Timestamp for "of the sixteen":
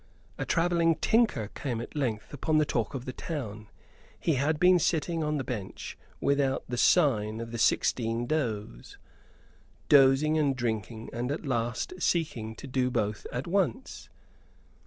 7.39-8.25